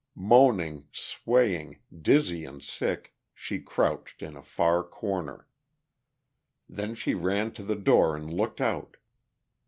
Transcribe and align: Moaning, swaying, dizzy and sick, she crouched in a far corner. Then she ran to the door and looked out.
Moaning, 0.15 0.87
swaying, 0.91 1.77
dizzy 2.01 2.43
and 2.43 2.63
sick, 2.63 3.13
she 3.35 3.59
crouched 3.59 4.23
in 4.23 4.35
a 4.35 4.41
far 4.41 4.83
corner. 4.83 5.47
Then 6.67 6.95
she 6.95 7.13
ran 7.13 7.51
to 7.51 7.61
the 7.63 7.75
door 7.75 8.15
and 8.15 8.33
looked 8.33 8.61
out. 8.61 8.97